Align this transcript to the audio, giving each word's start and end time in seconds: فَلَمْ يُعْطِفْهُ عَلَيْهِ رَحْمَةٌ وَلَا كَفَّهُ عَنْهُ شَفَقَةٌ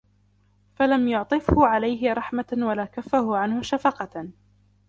فَلَمْ 0.75 1.07
يُعْطِفْهُ 1.07 1.65
عَلَيْهِ 1.67 2.13
رَحْمَةٌ 2.13 2.55
وَلَا 2.57 2.85
كَفَّهُ 2.85 3.37
عَنْهُ 3.37 3.61
شَفَقَةٌ 3.61 4.29